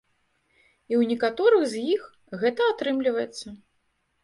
І 0.91 0.95
ў 0.99 1.01
некаторых 1.11 1.67
з 1.75 1.85
іх 1.93 2.01
гэта 2.47 2.61
атрымліваецца. 2.77 3.47